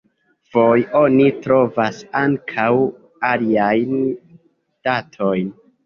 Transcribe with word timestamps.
Foje 0.53 0.85
oni 1.01 1.27
trovas 1.43 2.01
ankaŭ 2.23 2.67
aliajn 3.35 3.97
datojn. 4.91 5.51